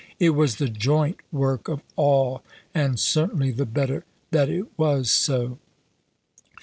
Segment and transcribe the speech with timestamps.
[0.19, 2.41] It was the joint work of all,
[2.73, 5.59] and certainly the better that it was so.